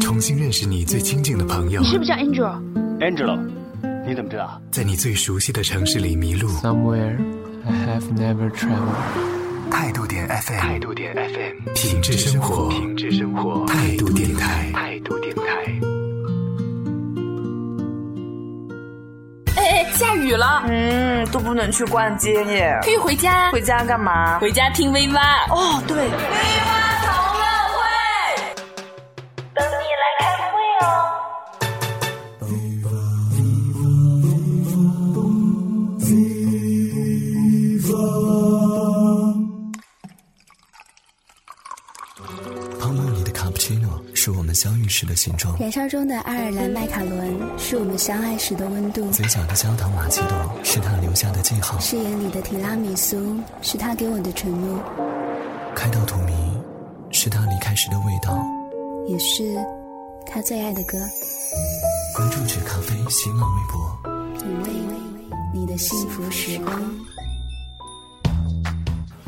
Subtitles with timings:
[0.00, 1.80] 重新认识你最亲近的朋友。
[1.80, 3.38] 你是不是叫 Angel？Angelo，
[4.06, 4.60] 你怎么知道？
[4.70, 6.48] 在你最熟悉的城市里迷路。
[6.48, 7.16] Somewhere
[7.64, 9.70] I have never traveled。
[9.70, 15.42] 态度点 FM，态度点 FM，品质生活，品质生活，态度电台，态度电台。
[19.56, 22.78] 哎哎，下雨了，嗯，都不能去逛街耶。
[22.82, 23.50] 可以回家。
[23.50, 24.38] 回家干嘛？
[24.40, 25.46] 回家听 V 八。
[25.50, 25.96] 哦，对。
[25.96, 26.81] V 八
[42.80, 54.78] 泡沫里的卡布奇诺是我们相遇时的形状，燃烧中的爱尔兰麦卡伦是我们相爱时的温度，嘴角的焦糖玛奇朵是他留下的记号，誓言里的提拉米苏是他给我的承诺，
[55.74, 56.32] 开到荼蘼
[57.10, 58.38] 是他离开时的味道，
[59.06, 59.56] 也是
[60.26, 60.98] 他最爱的歌。
[62.16, 64.68] 关注纸咖啡新浪微博，品味
[65.54, 66.80] 你的幸福时光。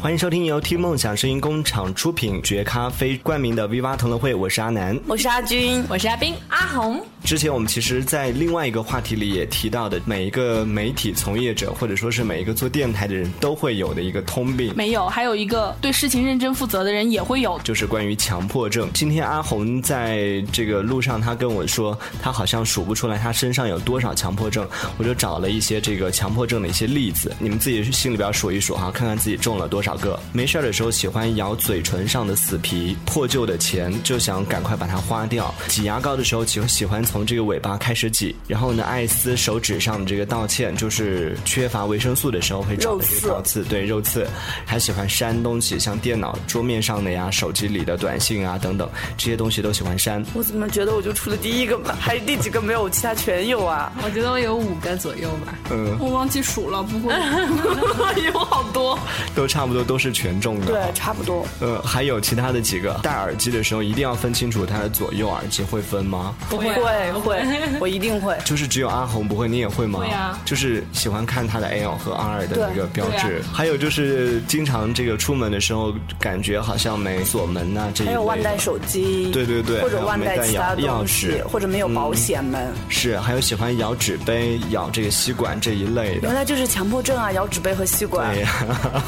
[0.04, 7.00] 欢迎收听由听梦想声音工厂出品、绝咖啡冠名的 V 八同乐会，我是阿南，我是阿军，我是阿斌，阿红。
[7.24, 14.74] 之前我们其实，在另外一个话题里也提到的，每一个媒体从业者，或者说是每一个做电台的人都会有的一个通病。
[14.76, 18.90] 没有，还有一个对事情认真负责的人也会有，就是关于强迫症。
[18.92, 24.68] 今天阿红在这个路上，他跟我说，他好像数不出来他身上有多少强迫症。
[24.98, 30.18] 我就找了一些这个强迫症的一些例子，你们自己心里边数一数哈，看看自己中了多少个。
[30.32, 35.54] 没事的时候喜欢咬嘴唇上的死皮，破旧的钱就想赶快把它花掉。
[35.68, 44.26] 挤牙膏的时候喜喜欢从这个尾巴开始挤，然后呢爱撕手指上的这个道歉，就是缺乏维生素的时候会找的这个道刺，对肉刺，
[44.64, 50.24] 还喜欢删东西，像电脑桌面上的呀、手机里的短信啊等等这些东西都喜欢删。
[50.32, 51.96] 我怎么觉得我就出了第一个吧？
[52.00, 52.88] 还有第几个没有？
[52.90, 53.92] 其他全有啊？
[54.02, 55.58] 我觉得我有五个左右吧。
[55.70, 57.12] 嗯，我忘记数了，不过
[58.24, 58.98] 有好多，
[59.34, 60.66] 都差不多都是全中的。
[60.66, 61.46] 对，差不多。
[61.60, 66.34] 呃，还有其他的几个，戴耳机的时候一定要分清楚它的左右耳机，会分吗？
[66.48, 67.42] 不会，会会，
[67.80, 68.36] 我一定会。
[68.44, 70.00] 就是只有阿红不会，你也会吗？
[70.00, 70.40] 会啊。
[70.44, 82.74] 就是喜欢看它的 L 和 R 的那个标志，啊、还有就是经常这个出门的时候，感觉好像没锁门呐、啊，这一还有忘带手机，对对对，或者忘带其他钥匙，或者没有保险门、嗯。
[82.88, 86.28] 是，还有喜欢咬纸杯、咬这个吸管这一类的。
[86.28, 87.32] 原来就是强迫症啊！
[87.32, 88.32] 咬纸杯和吸管。
[88.34, 88.50] 对呀、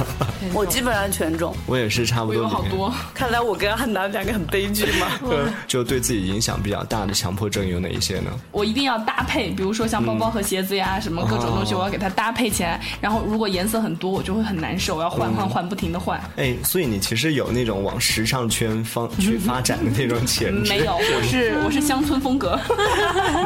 [0.57, 1.55] 我基本上全中。
[1.67, 2.43] 我也是差不多。
[2.43, 2.93] 有好多。
[3.15, 5.07] 看来我跟汉南两个很悲剧嘛。
[5.29, 8.31] 对、就对自己影响比较大的强迫症有哪一些呢？
[8.53, 12.81] 我一定要搭配，比如说像包包和鞋子呀，嗯、什么各种东西，我要给它搭配起来。
[13.01, 16.21] 然后如果颜色很多，我就会很难受，我要换换换，不停的换。
[16.37, 20.71] 哎，所以你其实有那种往时尚圈方去 发展的那种潜质。
[20.71, 22.59] 没有，我是我是乡村风格。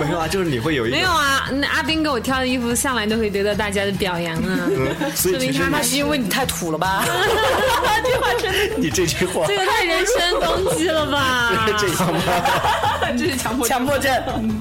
[0.00, 1.48] 没有啊，就是你会有一没有啊？
[1.52, 4.58] 那阿斌给我挑的衣服向来都会得到大家的表扬啊。
[4.68, 6.99] 嗯、所以其实那是因为你太土了吧？
[8.02, 11.66] 这话真的，你这句话，这个太人身攻击了吧？
[11.78, 12.20] 这样吗？
[13.18, 14.12] 这是强迫强迫症。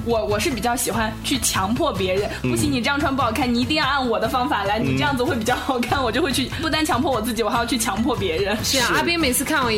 [0.04, 8.56] 我我是比较喜欢去强迫别人，不行，你这样穿不好看，你一定要按我的方法来，你这样子会比较好看，我就会去不单强迫我自己，我还要去强迫别人。
[8.64, 9.70] 是啊，阿斌每次看我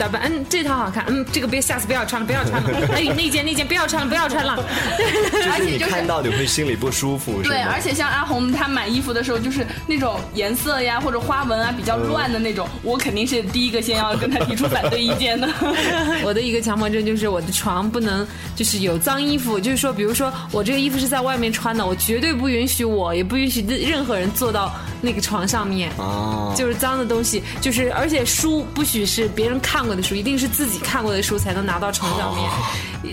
[0.00, 4.56] 打扮，嗯，这套好看，嗯，这个别下次不要穿了，不要穿了， 哎，那件那件不要穿了，不要穿了。
[5.30, 15.46] 就是你看到你会心里不舒服，对，而且像阿红她买衣服的时候，就是那种颜色呀或者花纹啊比较乱的那种，我肯定是第一个先要跟她提出反对意见的。
[16.24, 25.90] 我的一个强迫症就是我的床不能就是有脏衣服，就是说，比如说我这个衣服是在外面穿的，我绝对不允许我，也不允许任何人坐到那个床上面。
[25.98, 32.48] 哦，就是脏的东西，就是而且书不许是别人看过的书，一定是自己看过的书才能拿到成长面。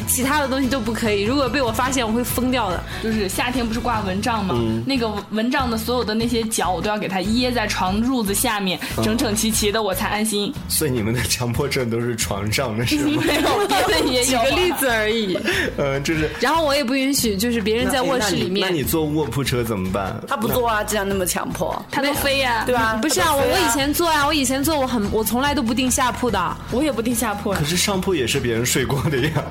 [0.08, 2.84] 其他的东西都不可以，如果被我发现，我会疯掉的。
[3.03, 4.56] 就是夏天不是挂蚊帐吗？
[4.58, 10.53] 嗯、那个蚊帐的所有的那些角，我都要给它掖在床褥子下面，嗯、整整齐齐的，我才安心。
[10.68, 13.22] 所以你们的强迫症都是床上的是吗？
[13.26, 14.40] 没有，别的也有。
[14.44, 15.38] 举个例子而已。
[15.78, 16.29] 呃，就是。
[16.40, 18.67] 然后我也不允许，就是别人在卧室里面。
[18.70, 20.16] 那你坐卧铺车怎么办？
[20.28, 23.00] 他不坐啊，既然那么强迫，他都飞呀、啊，对吧？
[23.02, 27.52] 不是啊，我我以前坐啊，我以前坐，我很我从来都不订下铺的，我也不订下铺。
[27.53, 29.44] 可是上铺也是别人睡过的呀。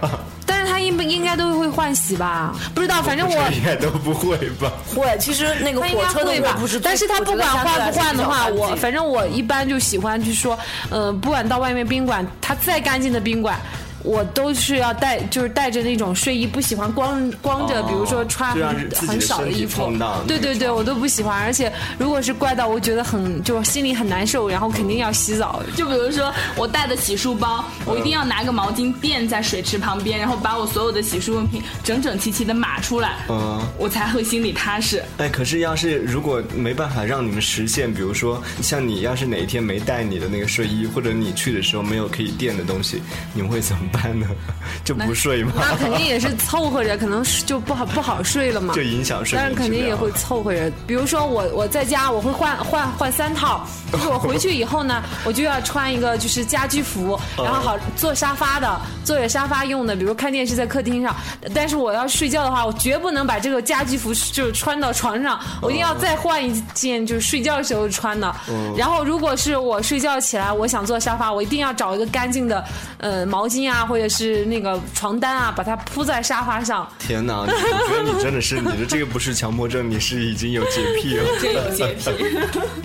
[0.67, 2.53] 但是他应不应该都会换洗吧？
[2.75, 4.73] 不知道，反正我应该都不会吧？
[4.95, 10.59] 会，其实那个火车的吧不是，但是他不管换不换的话，我反正我一般就喜欢，就是说，
[10.91, 13.59] 呃，不管到外面宾馆，他再干净的宾馆。
[14.07, 18.57] 我都是要带，就是带着那种睡衣，不喜欢光光着，哦比如说穿
[18.95, 19.93] 很少的衣服
[20.27, 21.43] 对对对，我都不喜欢。
[21.43, 25.61] 而且如果是怪到，我觉得很就心里很难受，然后肯定要洗澡。
[25.77, 35.03] 就比如说我带的洗漱包，我一定要拿个毛巾垫在水池旁边，然后把我所有的洗漱用品整整齐齐的码出来，嗯我才会心里踏实。
[35.19, 43.03] 哎，可是要是如果没办法让你们实现，比如说像你要是哪一天没带你的那个睡衣，或者你去的时候没有可以垫的东西，
[43.35, 44.27] 你们会怎么办呢？
[44.85, 45.53] 就不睡吗？
[45.57, 48.75] 那肯定也是凑合着，可能就不好不好睡了嘛。
[48.75, 50.71] 就影响睡眠但是肯定也会凑合着。
[50.87, 61.15] 比如说我我在家我会换换换三套，就是我回去以后呢，我就要穿一个就是家居服，然后好坐沙发的，坐着沙发用的，比如看电视在客厅上。
[61.55, 68.35] 但是我要睡觉的话，我绝不能把这个家居服就是穿到床上，我一定要再换一件就是睡觉的时候穿的。
[68.77, 72.65] 然后如果是我睡觉起来，我想坐沙发，我一定要找一个干净的
[72.99, 76.87] 呃毛巾啊，或者是那个床单啊，把它铺在沙发上。
[76.99, 77.41] 天哪！
[77.41, 81.25] 我觉得你真的是，你的这个不是强迫症，你是已经有洁癖了。
[81.41, 82.39] 真有洁癖。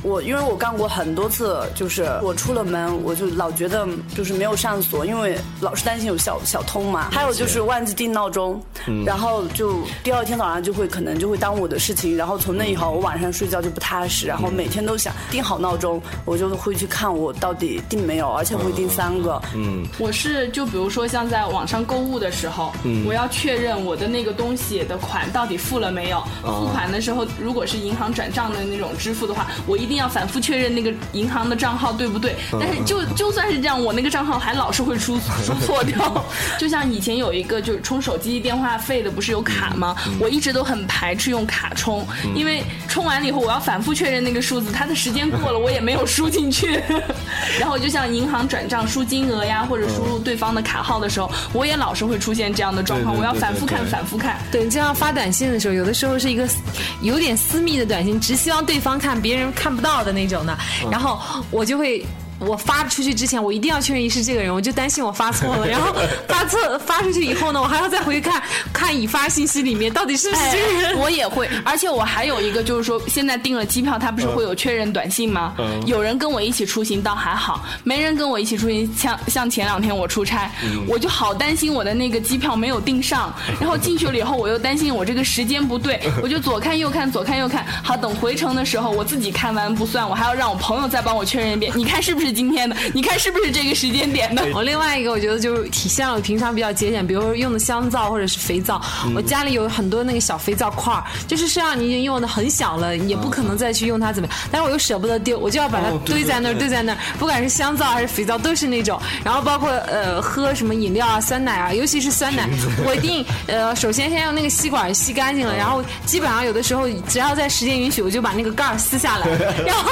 [0.04, 7.10] 我因为我干过很多次，就是我出了门，我就老觉得就是没有上锁，因为老是担心有小小偷嘛。
[7.12, 8.62] 还有就是忘记定闹钟，
[9.06, 19.42] 然后就第二天早上就会可能就会耽误我的事情，然后从那以后我晚上睡觉就不踏实，然后每天都想定好闹钟，我就会去看我到底定没有，而且会定三个。
[19.56, 22.74] 嗯，我是就比如说像在网上购物的时候，
[23.06, 26.22] 我要确认我的那个东西的款到底付了没有。
[26.44, 32.36] 付款的时候，如果是银行转账的那种支付的话，我一定要反复确认那个银行的账号对不对。
[32.60, 36.24] 但是就就算是这样，我那个账号还老是会出 出错掉。
[36.60, 39.96] 就像以前有一个就是充手机电话费的，不是有卡吗？
[40.20, 42.06] 我一直都很排斥用卡充，
[42.36, 46.82] 因为充完了以后我要反复确认那个数字，它的时间过了我也没有输进去。
[47.60, 54.38] 然后就像银行转账输金额呀，或者输入对方的卡号的时候，我也老是会出现这样的状况，对对我要反复看反复看。
[54.52, 56.48] 对，就像发短信的时候，有的时候是一个
[57.02, 60.56] 有点私密的短信，只希望对方看，别人看不到的那种的。
[60.92, 61.20] 然后
[61.50, 62.06] 我就会。
[62.46, 65.68] 我发出去之前，我一定要确认是这个人，我就担心我发错了。
[65.68, 65.94] 然后
[66.28, 68.42] 发错 发出去以后呢，我还要再回去看
[68.74, 71.00] 看已发信息里面到底是不是这个人。
[71.00, 75.54] 我也会，而且我还有一个就是说，现在订了机票，他不是会有确认短信吗？
[75.86, 80.52] 有人跟我一起出行倒还好，没人跟我一起出行，像像前两天我出差，
[80.88, 92.76] 我就好担心我的那个机票没有订上， 然后进去了以后，我又担心我这个时间不对， 我就左看右看，左看右看，好等回程的时候，我自己看完不算，我还要让我朋友再帮我确认一遍，你看是不是今天的？
[92.94, 94.44] 你看是不是这个时间点的？
[94.54, 98.82] 我另外一个，我觉得就是体现了我平常比较节俭，比如说用的香皂或者是肥皂，
[99.14, 106.62] 我家里有很多那个小肥皂块儿，就是身上你已经用的很小了，也不可能再去用它怎么样，但是我又舍不得丢，我就要把它堆在那儿，对。
[106.62, 112.48] 对堆在那儿，不管是香皂还是肥皂都是那种，然后包括呃喝什么饮料啊、酸奶啊，尤其是酸奶，
[112.86, 119.28] 我一定呃首先先用那个吸管吸干净了，然后基本上有的时候只要在时间允许，我就把那个盖儿撕下来，
[119.66, 119.90] 然后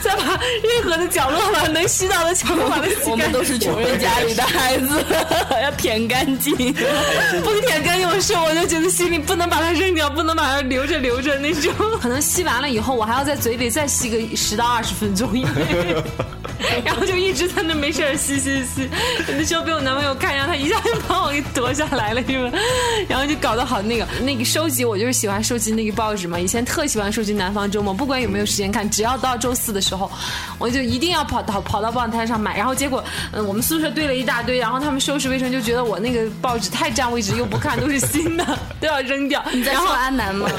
[0.00, 0.22] 再把
[0.62, 3.10] 任何的角落把能吸到的全部把它吸干。
[3.10, 5.04] 我们都是穷人家里的孩子，
[5.62, 6.54] 要舔干净。
[6.56, 11.72] 不舔干净的时候，我就觉得心里不能把它扔掉，不能把它留着留着那种。
[12.00, 16.02] 可能吸完了以后，我还要在嘴里再吸个十到二十分钟，因为
[16.84, 18.88] 然后就一直在那没事儿吸吸吸。
[19.28, 22.58] 那时候被我男朋友看见，他一下就把我给夺下来了，是吧？
[23.08, 26.38] 然后就搞得好那个那个收集，我就是喜欢收集那个报纸嘛。
[26.38, 30.10] 以前特喜欢收集《南方周末》，不管有没有时间看，只要到周四的时候，
[30.58, 32.56] 我就一定要跑到跑到报摊上买。
[32.56, 38.44] 然后结果，嗯，我们宿舍堆了一大堆，然后他们收拾卫生就觉得我那个报纸太占位置，又不看，都是新的，
[38.80, 39.44] 都要扔掉。
[39.52, 40.48] 你在说安南吗？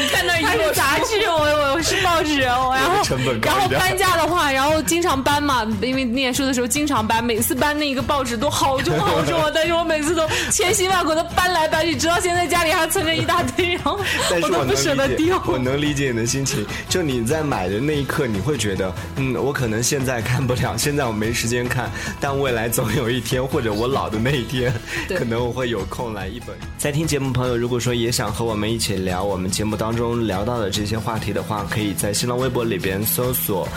[0.00, 14.00] 你看那一摞杂志，我我我是报纸，我然后成本高然后搬家的话，然后经常搬嘛，因为念书的时候经常搬，每次搬那一个报纸都好重好重啊，但是我每次都千辛万苦的搬来搬去，直到现在家里还存着一大堆，然后
[14.42, 15.38] 我都不舍得丢，。
[15.46, 16.64] 我能理解你的心情。
[16.88, 24.72] 就你在买的那一刻，你会觉得，嗯，我可能现在看不了，现在我没时间看，但未来总有一天，或者我老的那一天，
[25.16, 26.56] 可能我会有空来一本。
[26.78, 33.68] 在听节目朋友，如果说也想和我们一起聊我们节目当中聊到的这些话题的话，可以在新浪微博里边搜索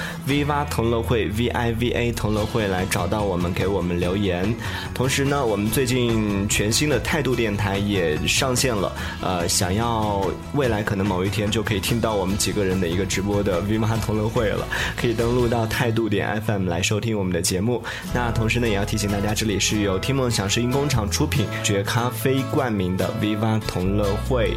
[0.46, 4.54] “viva 同乐会 V I V A 同乐会”来找到我们，给我们留言。
[4.94, 17.84] 同时呢，我们最近全新的态度电台也上线了，呃，想要未来可能某一天就可以听到我们几个人的一个直播的 Viva 同乐会了，可以登录到态度点 FM 来收听我们的节目。
[18.14, 24.56] 那同时呢，也要提醒大家，这里是由听梦想声音工厂出品、绝咖啡冠名的 Viva 同乐会。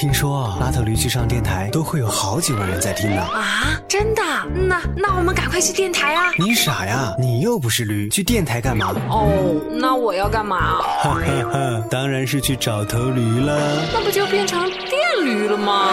[0.00, 3.20] 听说啊，拉头驴去上电台都会有好几万人在听呢。
[3.20, 4.22] 啊，真的？
[4.54, 6.32] 那那我们赶快去电台啊！
[6.38, 7.14] 你傻呀？
[7.18, 8.94] 你又不是驴，去电台干嘛？
[9.10, 10.78] 哦，那我要干嘛？
[11.02, 11.20] 哈哈
[11.52, 13.84] 哈，当然是去找头驴了。
[13.92, 15.90] 那不就变成电驴了吗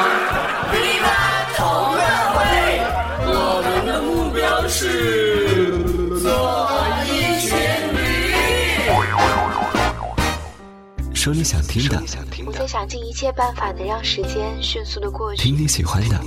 [0.71, 1.09] ？V 八
[1.57, 1.99] 同乐
[2.31, 2.81] 会？
[3.25, 5.36] 我们的目标是
[11.27, 12.01] 说你想听的，
[12.45, 15.43] 我在想尽一切办法能让时间迅速的过去。
[15.43, 16.17] 听你喜欢的，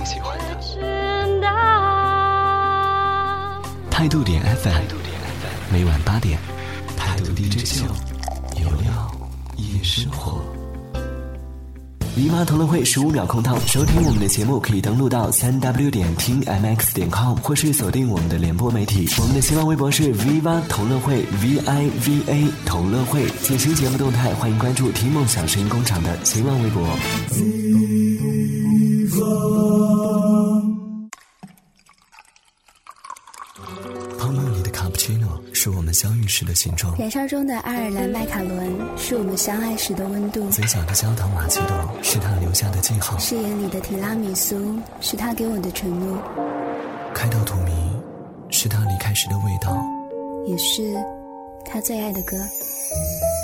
[3.89, 4.83] 态度点 FM，
[5.73, 6.37] 每晚八点，
[6.95, 7.85] 态度 DJ 秀，
[8.61, 9.11] 有料
[9.57, 10.39] 夜生活。
[12.17, 19.07] 姨妈同乐会十五秒空档，收听我们的节目可以登录到三 w 点听 mx 点 com，或是锁定我们的联播媒体。
[19.17, 23.25] 我们的新浪微博是 V 八同乐会 V I V A 同乐会。
[23.43, 26.85] 最新节目动态，欢迎关注听梦想声音工厂的新浪微博。
[36.31, 46.17] 时的形状，燃烧中的爱尔兰麦卡伦是我们相爱时的温度，嘴角的焦糖玛奇朵是他留下的记号，誓言里的提拉米苏是他给我的承诺，
[47.13, 47.69] 开到荼蘼
[48.49, 49.77] 是他离开时的味道。
[50.47, 50.95] 也是
[51.65, 52.37] 他最爱的歌。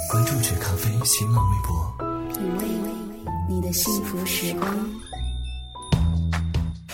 [0.10, 2.08] 关注纸咖啡新浪微博。
[2.34, 2.64] 品味
[3.50, 4.74] 你的幸福时光。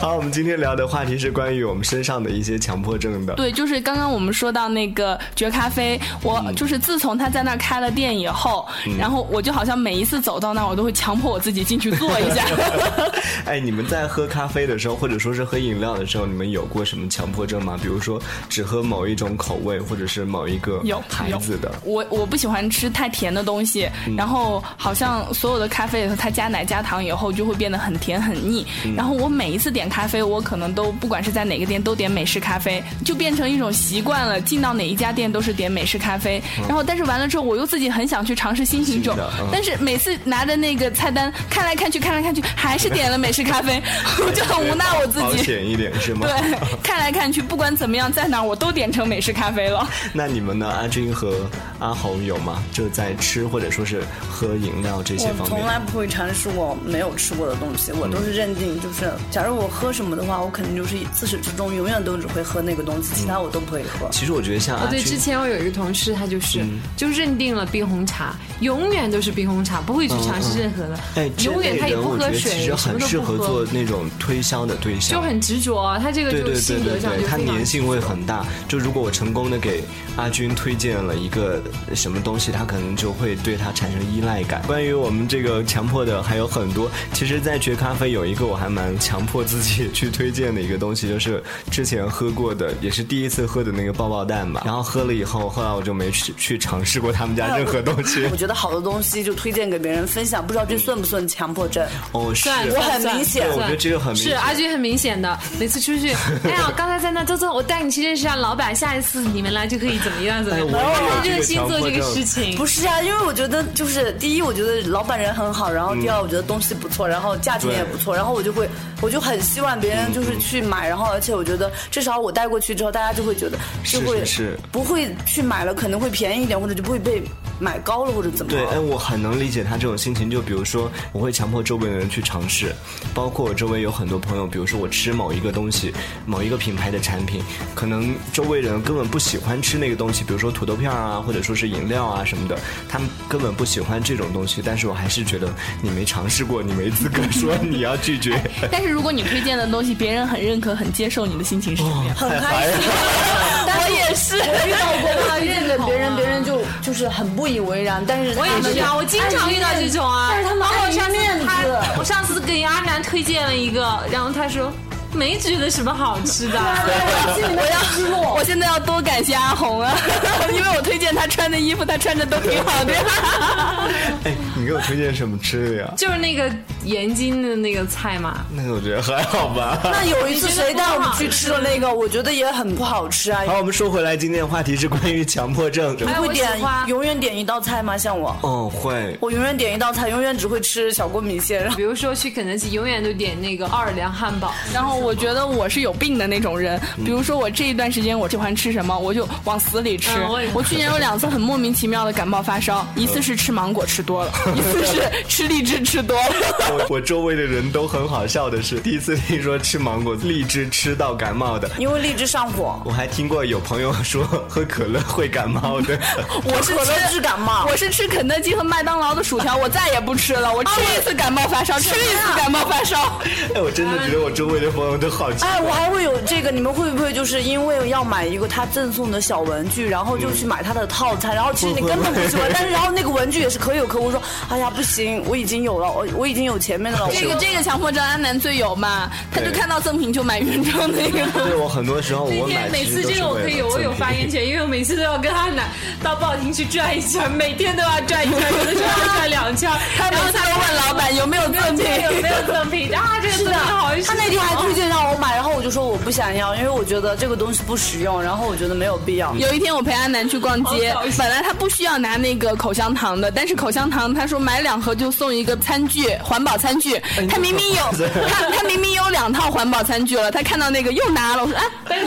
[0.04, 3.36] 好，我们今天聊的话题是关于我们身上的一些强迫症的。
[3.36, 8.68] 对，就是刚刚我们说到那个绝咖啡，我就是自从他在那儿开了店以后，
[9.00, 12.46] 然后我就好像每一次走到那儿，我都会强迫我自己进去坐一下。
[13.48, 17.80] 哎，你们在喝咖啡的时候，或者说是喝饮料的时候，你们有过什么强迫症吗？
[17.82, 21.72] 比如说只喝某一种口味，或者是某一个有牌子的。
[21.86, 28.68] 我我不喜欢吃太甜的东西，然后好像所有的咖啡里头，它加奶加糖以后就会变得很甜很腻。
[28.98, 34.42] 然后我每一次点咖啡，我可能都不管是在哪个店都点美式咖啡，就变成一种习惯了。
[34.42, 36.42] 进到哪一家店都是点美式咖啡。
[36.68, 39.16] 然后但是完了之后，我又自己很想去尝试新品种，
[39.52, 43.80] 但是每次拿着那个菜单看来看去看来看去，还是点了美式咖啡，
[44.26, 45.26] 我就很无奈我自己。
[45.26, 46.26] 保险一点是吗？
[46.26, 49.88] 对，看来看去，不管怎么样，在哪儿我都点成美式咖啡了。
[50.12, 50.68] 那你们呢？
[50.68, 51.48] 阿军和
[51.78, 52.64] 阿红有吗？
[52.72, 55.50] 就在吃或者说是喝饮料这些我方面。
[55.50, 64.08] 从来不会尝试我没有吃过的东西，我都是认定就是，假如我喝什么的话，我肯定就是自始至终永远都只会喝那个东西，其他我都不会喝。
[64.12, 66.64] 其实我觉得像哦，对，之前我有一个同事，他就是、
[66.96, 76.00] 就认定了冰红茶，永远都是冰红茶，不会去尝试任何的，哎，这永远他也类人我觉得不喝水，其实很什么都不适合做，那种推销的对象，就很执着啊。
[76.00, 78.46] 他这个对对对就性对对，格上就非常它粘性会很大。
[78.68, 79.84] 就如果我成功的给
[80.18, 81.62] 阿军推荐了一个
[81.96, 84.62] 什么东西，他可能就会对他产生依赖感。
[84.68, 86.92] 关于我们这个强迫的还有很多。
[87.14, 89.63] 其实，在绝咖啡有一个我还蛮强迫自己
[89.94, 91.42] 去推荐的一个东西，就是
[91.72, 94.62] 之前喝过的，也是第一次喝的那个爆爆蛋吧。
[94.66, 98.38] 然后喝了以后，后来我就没去去尝试过他们家任何东西 我。
[98.44, 101.88] 觉得好的东西就推荐给别人分享，不知道这算不算强迫症？
[102.12, 104.32] 哦，是，算我很明显我觉得这个很明显。
[104.32, 112.58] 是阿军很明显的，每次出去，哎呀，刚才在那走走，我带你去认识下老板，下一次你们来就可以怎么样怎么样，哎我很热心做这个事情。
[112.58, 118.68] 不是啊，因为我觉得就是第一，我觉得老板人很好，然后第二，我觉得东西不错，然后价钱也不错，然后我就会，
[119.00, 124.24] 我就很希望别人就是去买，然后而且我觉得至少我带过去之后，大家就会觉得是就会
[124.72, 127.22] 不会去买了，可能会便宜一点，或者就不会被
[127.64, 130.30] 买高了或者怎么对，哎，我很能理解他这种心情。
[130.30, 132.76] 就比如说，我会强迫周围的人去尝试，
[133.14, 135.94] 包括我周围有很多朋友，比如说我吃某一个东西，
[136.26, 137.42] 某一个品牌的产品，
[137.74, 144.62] 可能周围人根本不喜欢吃那个东西，比如说土豆片啊，或者说是饮料啊什么的，他们根本不喜欢这种东西。
[144.62, 145.48] 但是我还是觉得
[145.82, 148.38] 你没尝试过，你没资格说 你要拒绝。
[148.70, 152.16] 但是如果你推荐的东西别人很认可、很接受，你的心情是什么样？
[152.16, 153.53] 很开心。
[153.76, 160.30] 我也是遇到过他认给别人，别人就就是很不以为然，但是我也是啊，我经常遇到这种啊。
[160.32, 164.72] 但是他们然后我上次爱面子他，我上次给阿南推荐了一个，然后他说
[165.16, 166.60] 没觉得什么好吃的。
[166.60, 169.96] 我要，我现在要多感谢阿红啊，
[170.52, 172.94] 因为我推荐她穿的衣服，她穿着都挺好的。
[174.26, 175.94] 哎，你给我推荐什么吃的呀？
[175.98, 176.52] 就是那个
[176.84, 179.80] 盐津的那个菜嘛，那个我觉得还好吧。
[179.84, 183.42] 那有一次谁带我们去吃的那个，我觉得也很不好吃啊。
[183.46, 185.96] 好，我们说回来，今天的话题是关于强迫症。
[186.08, 187.98] 哎我喜会点永远点一道菜吗？
[187.98, 189.18] 像我，哦，会。
[189.20, 191.70] 我永远点一道菜，永远只会吃小锅米线。
[191.76, 196.80] 比如说去肯德基，永远都点那个奥尔良汉堡，然后我觉得我是有病的那种人。
[197.04, 200.10] 比如说我这一段时间我喜欢吃什么，我就往死里吃。
[200.54, 206.24] 我去年有两次很莫名其妙的感冒发烧，一次是吃芒果吃多了， 一次是吃荔枝吃多了。
[206.70, 212.82] 我 我周围的人都很好笑的是，第一次听说吃芒果、荔枝吃到感冒的，因为荔枝上火。
[212.86, 216.00] 我还听过有朋友说喝可乐会感冒的。
[216.46, 220.54] 我是可乐治感冒，我是吃肯德基和麦当劳的薯条，我再也不吃了。
[220.54, 223.22] 我吃一次感冒发烧，吃一次感冒发烧。
[223.56, 225.46] 哎，我真的觉得我周围的朋友都好奇。
[225.46, 237.10] 哎，我还会有这个，你们会不会就是因为要买一个他赠送的小文具，然后就去买他的套餐，然后其实你根本不喜欢， 但是然后那个文具也是可有可无，说哎呀不行，我已经有了，我 我已经有前面的了。
[237.12, 241.26] 这个这个强迫症安南最有嘛，他就看到赠品就买原装那个。
[241.44, 245.64] 对我很多时候我买每次这个我可以有我有发言权，因为我每次都要跟他拿
[246.02, 253.20] 到报亭去转一圈，每天都要转一圈，有的时候要转两圈，然后他问老板有没有赠品， 有没有赠品啊？
[253.22, 259.34] 这个赠品好，他那天还推荐让我买，然后我就说我不想要，因为我觉得这个东西不实用，然后我觉得没有必要。
[259.36, 267.00] 有一天我陪阿南去逛街，本来他不需要拿那个口香糖的，但是口香糖他说买两盒就送一个餐具，环保餐具。
[267.30, 267.84] 他明明有
[268.30, 272.06] 他他明明有两套环保餐具了，他看到那个又拿了，我说哎，但是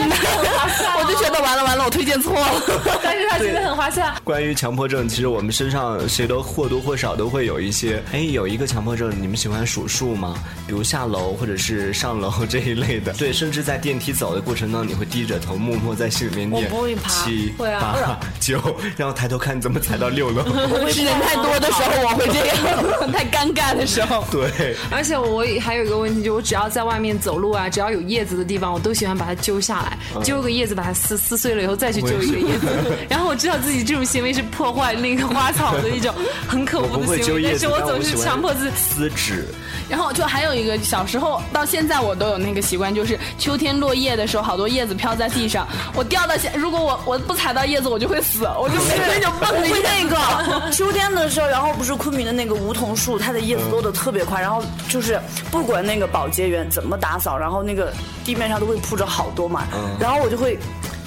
[0.97, 2.47] 我就觉得完了完了，我推荐错了。
[3.03, 4.13] 但是他真的很划算。
[4.23, 8.03] 关于强迫症，其实我们身上谁都或多或少都会有一些。
[8.11, 10.35] 哎，有一个强迫症，你们喜欢数数吗？
[10.65, 13.13] 比如下楼或者是上楼这一类的。
[13.13, 16.69] 对，甚至在电梯走的过程当中，你会低着头默默在心里面念
[17.07, 18.59] 七八 九，
[18.95, 20.43] 然后抬头看怎么踩到六楼。
[20.89, 22.57] 是人 太多的时候我会这样，
[23.11, 24.23] 太尴尬的时候。
[24.31, 24.75] 对。
[24.91, 32.67] 而且我还有一个问题，就我只要在外面走路啊，只要有叶子的地方，我都喜欢把它揪下来，揪个叶子把它撕撕碎了以后再去揪一个叶子。
[33.09, 36.13] 然后我知道自己这种行为是破坏那个花草的一种
[36.47, 39.45] 很可恶的行为，但是我总是强迫自己撕纸。
[39.89, 55.19] 然后就还有一个小时候到现在我都有那个习惯，就是秋天落叶的时候，好多叶子飘在地上，我掉到下，如果我我不踩到叶子，我就会死，我就每天就蹦着那个秋天的时候，然后不是昆明的那个梧桐树，它的叶子落的特别快，然后就是
[55.51, 59.63] 不管那个保洁员怎么打扫，然后那个地面上都会铺着好多嘛，
[59.99, 60.57] 然后我就会。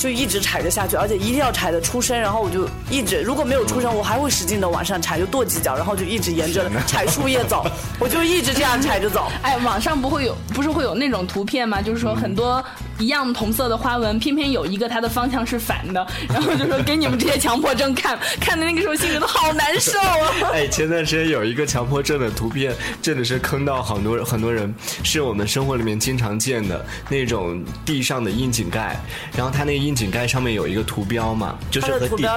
[0.00, 7.66] 就一直踩着下去，而且一定要踩的出声，然后我就一直如果没有出声，我还会使劲的往上踩，就跺几脚，然后就一直沿着踩树叶走，
[7.98, 9.30] 我就一直这样踩着走。
[9.42, 11.82] 哎，网上不会有，不是会有那种图片吗？
[11.82, 12.64] 就是说很多
[13.00, 20.50] 一样同色的花纹，偏偏有一个它的方向是反的，然后就说给你们这些强迫症看，看的那个时候心里都好难受啊。
[20.52, 29.00] 哎，前段时间有一个强迫症的图片，真的是坑到很多很多人，是我们生活里面经常见的那种地上的窨井盖，
[29.34, 32.28] 然后它那个窨井盖上面有一个图标嘛，就是和地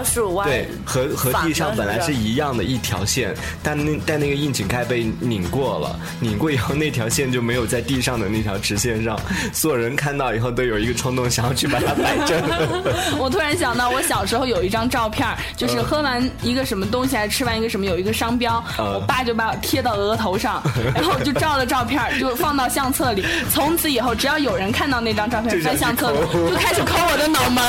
[0.45, 9.19] 对和和地上本来是一样的一条线，但那但那个窨井盖被拧过了，拧过以后那条线就没有在地上的那条直线上，
[9.51, 12.41] 所有人看到以后都有一个冲动想要去把它摆正。
[13.19, 20.61] 我突然想到，我小时候有一张照片，就是喝完一个什么东西还是吃完一个什么，有一个商标，我爸就把我贴到额头上，
[20.93, 23.25] 然后就照了照片，就放到相册里。
[23.51, 26.17] 从此以后，只要有人看到那张照片翻相册里，
[26.49, 27.63] 就开始抠我的脑门。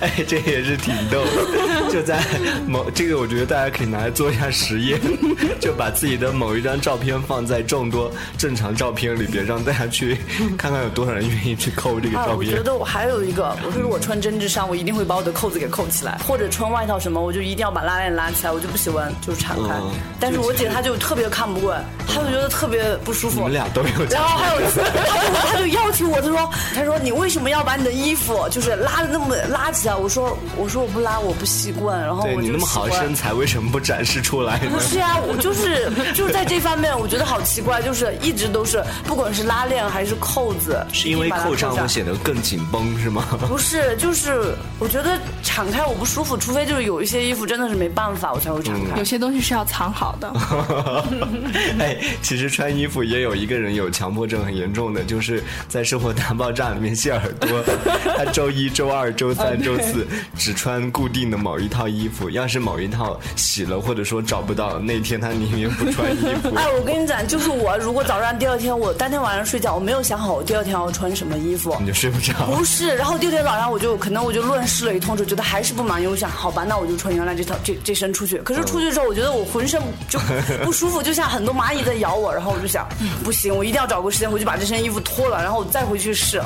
[0.00, 1.90] 哎，这也是挺逗的。
[1.90, 2.22] 就在
[2.66, 4.98] 某这个，我觉得大家可以拿来做一下实验，
[5.60, 10.16] 就把自己的某一张照片放在众多正常照片里边，让大家去
[10.56, 12.36] 看看有多少人愿意去扣这个照片。
[12.36, 19.74] 我觉得我还有一个，我说我穿针织衫，我一定会把我的扣子给扣起来，或者穿外套什么，我就一定要把拉链拉起来，我就不喜欢就是敞开。
[20.18, 23.40] 但是我姐她就特别看不惯，她就觉得特别不舒服。
[23.40, 24.04] 我们俩都有。
[24.10, 24.80] 然后还有一次，
[25.50, 28.70] 她就要求我，她说，她说你为什么要把你的衣服就是。
[28.80, 34.58] 拉的那么拉起来，我说我说我不拉我不习惯，然后我就你那么好的身材为什么不展示出来？
[34.68, 43.24] 不是啊，我就是就是在这方面我觉得好奇怪，就是一直都是不管是拉链还是扣子，是因为扣上会显得更紧绷是吗？
[43.48, 50.32] 不是，就是我觉得敞开我不舒服，除非就是有一些衣服真的是没办法我才会敞开，有些东西是要藏好的。
[51.80, 57.64] 哎，其实穿衣服也有一个人有强迫症很严重的，就是在生活大爆炸里面谢耳朵，
[58.16, 58.48] 他周。
[58.50, 66.54] 一周二、周三、周四只穿固定的某一套衣服，要是某一套洗了或者说找不到，那天他宁愿不穿衣服。
[66.54, 72.32] 哎，我跟你讲，就是我如果早上第二天我当天晚上睡觉，我没有想好我第二天要穿什么衣服，你就睡不着。
[72.46, 76.06] 不是，然后第二天早上我就可能我就乱试了一通，就觉得还是不满意。
[76.06, 78.38] 我想，好吧，那我就穿原来这套这这身出去。
[78.38, 80.18] 可是出去之后，我觉得我浑身就
[80.64, 82.32] 不舒服，就像很多蚂蚁在咬我。
[82.32, 82.88] 然后我就想，
[83.24, 86.40] 不行，我一定要找个时间回去把这身衣服脱了，然后我再回去试。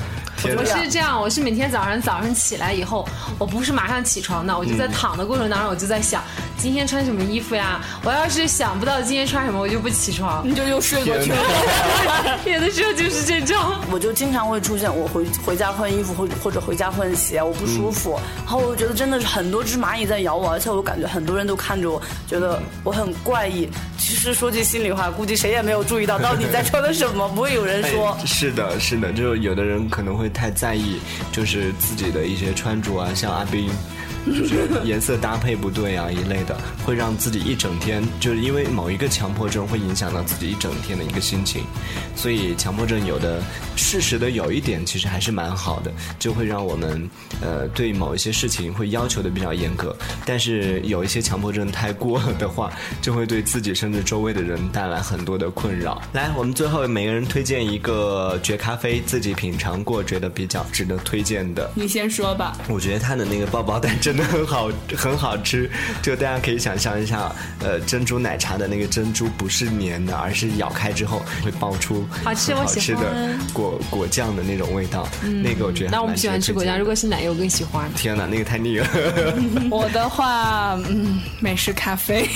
[0.57, 3.07] 我是这样，我是每天早上早上起来以后，
[3.39, 6.23] 我不是马上起床的，我就在躺的过程当中，我就在想
[6.59, 7.81] 今天穿什么衣服呀。
[8.03, 10.47] 我要是想不到今天穿什么，我就不起床。
[10.47, 12.39] 你就又睡过去了。
[12.45, 13.57] 有的时候就是这种。
[13.91, 23.69] 我就经常会出现，我回回家换衣服，或或者回家换鞋，我不舒服，然后我觉得真的是很多只蚂蚁在咬我，而且我感觉很多人都看着我，觉得我很怪异。
[23.99, 28.11] 其实说句心里话，估计谁也没有注意到到底在穿的什么，不会有人说。
[28.21, 30.99] 哎是的，是的，就有的人可能会太在意，
[31.33, 33.71] 就是自己的一些穿着啊，像阿斌。
[34.27, 41.63] 就是颜色搭配不对啊一类的，会让自己一整天就是因为某一个强迫症会影响到自己一整天的一个心情，
[42.17, 43.43] 所以强迫症有的
[43.77, 47.09] 适时的有一点其实还是蛮好的，就会让我们
[47.41, 56.01] 呃对某一些事情会要求的比较严格，但是有一些强迫症太过了的话，就会对自己甚至周围的人带来很多的困扰。
[56.13, 61.71] 来，我们最后每个人推荐一个绝咖啡，自己品尝过觉得比较值得推荐的。
[61.75, 62.57] 你先说吧。
[62.69, 65.71] 我觉得他的那个爆爆蛋真的很好，很好吃。
[66.03, 73.01] 就大家可以想象一下，呃，珍珠奶茶的那个珍珠不是粘的，而是咬开之后会爆出好吃好我喜吃的
[73.53, 75.09] 果果酱的那种味道。
[75.43, 77.91] 那个我觉得那我蛮不喜欢吃果酱，如果是奶油我更喜欢。
[77.95, 78.87] 天哪，那个太腻了。
[79.71, 82.29] 我的话，嗯，美式咖啡。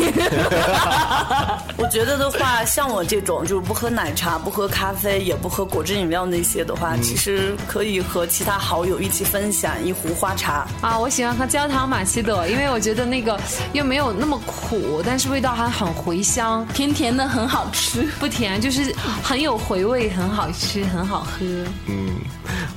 [1.77, 10.67] 我觉得的话，像我这种就是不喝奶茶、不喝咖啡、也不喝果汁饮料那些的话，其实可以和其他好友一起分享一壶花茶。
[10.81, 13.39] 啊，我喜欢喝焦糖玛奇朵，因为我觉得那个
[13.73, 18.03] 又没有那么苦，但是味道还很回香，甜甜的，很好吃。
[18.19, 21.45] 不甜，就是很有回味，很好吃，很好喝，
[21.87, 22.09] 嗯，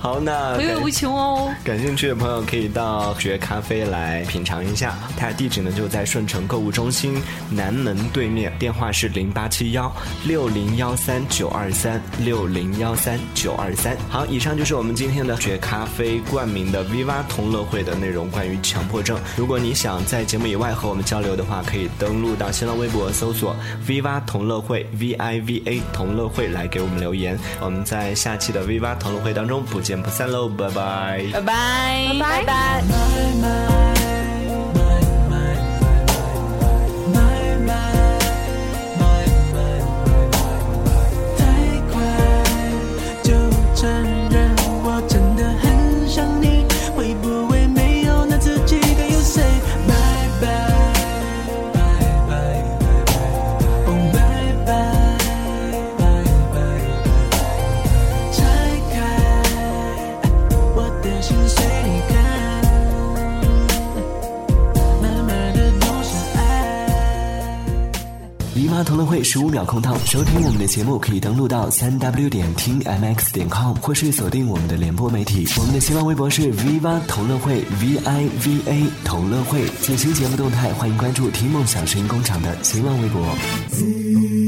[0.02, 1.54] 好，那回味无穷哦。
[1.64, 13.96] 感兴趣的朋友可以到学咖啡来品尝一下，它的地址呢就在顺城购物中心南门对面，电话是零八七幺六零幺三九二三六零幺三九二三。
[14.10, 19.20] 好，以上就是我们今天的学咖啡冠名的 Viva 同乐会的内容，关于强迫症。
[19.38, 27.38] 如果你想在节目以外和我们交流的话，可以登录到新浪微博搜索 Viva 同乐会 V I V A 同乐会来给我们留言。
[27.60, 31.24] 我们在下期的 Viva 同乐会当中不见不散喽，拜拜。
[31.34, 33.91] 拜拜，拜拜。
[69.52, 75.46] 秒空档，收听我们的节目可以登录到三 w 点听 mx 点 com，或是锁定我们的联播媒体。
[75.60, 79.68] 我们的新浪微博是 viva 同乐会 v i v a 同乐会。
[79.82, 84.41] 最新节目动态，欢迎关注听梦想声音工厂的新浪微博。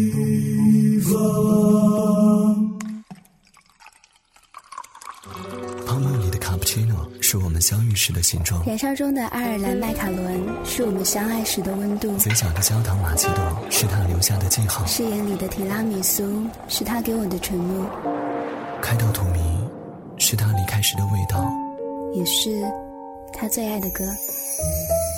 [7.63, 17.85] 相遇时的形状，燃烧中的爱尔兰麦卡伦是我们相爱时的温度，嘴角的焦糖玛奇朵是他留下的记号，誓言里的提拉米苏是他给我的承诺，
[18.81, 19.39] 开到荼蘼
[20.19, 21.49] 是他离开时的味道。
[22.13, 22.61] 也是
[23.33, 24.03] 他最爱的歌。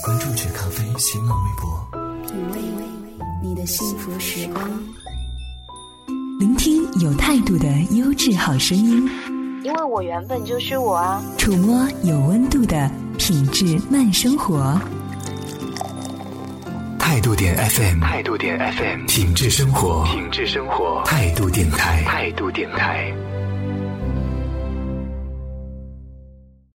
[0.05, 2.21] 关注纸咖啡新浪微博。
[2.27, 2.86] 品味
[3.43, 4.63] 你的幸福时光。
[6.39, 9.10] 聆听有态度的优质好声音，
[9.65, 11.19] 因为我原本就是我啊。
[11.39, 14.80] 触摸有温度的品质慢生活。
[16.99, 23.12] 态度点 FM，态度点 FM，品质生活，品质生活，态度电台，态度电台。